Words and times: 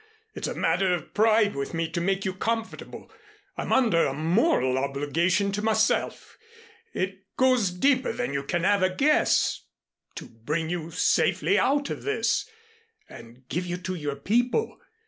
It's 0.33 0.47
a 0.47 0.55
matter 0.55 0.95
of 0.95 1.13
pride 1.13 1.53
with 1.55 1.75
me 1.75 1.87
to 1.91 2.01
make 2.01 2.25
you 2.25 2.33
comfortable. 2.33 3.11
I'm 3.55 3.71
under 3.71 4.07
a 4.07 4.15
moral 4.15 4.79
obligation 4.79 5.51
to 5.51 5.61
myself 5.61 6.39
it 6.91 7.19
goes 7.37 7.69
deeper 7.69 8.11
than 8.11 8.33
you 8.33 8.41
can 8.41 8.65
ever 8.65 8.89
guess 8.89 9.61
to 10.15 10.27
bring 10.27 10.71
you 10.71 10.89
safely 10.89 11.59
out 11.59 11.91
of 11.91 12.01
this, 12.01 12.49
and 13.09 13.47
give 13.47 13.67
you 13.67 13.77
to 13.77 13.93
your 13.93 14.15
people. 14.15 14.79